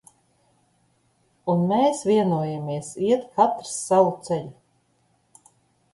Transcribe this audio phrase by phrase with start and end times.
[1.53, 4.51] Un mes vienojamies iet katrs savu celu!